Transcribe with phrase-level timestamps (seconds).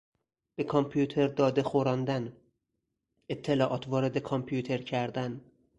[0.55, 2.33] به کامپیوتر داده خوراندن،
[3.29, 5.41] اطلاعات وارد کامپیوتر کردن